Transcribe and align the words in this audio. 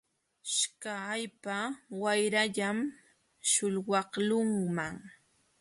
Śhllqa 0.55 0.93
allpa 1.13 1.57
wayrallam 2.01 2.77
śhullwaqlunman. 3.49 4.95